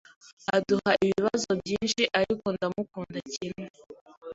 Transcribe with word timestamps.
Aduha 0.55 0.91
ibibazo 1.03 1.49
byinshi, 1.61 2.03
ariko 2.19 2.45
ndamukunda 2.55 3.17
kimwe. 3.33 3.67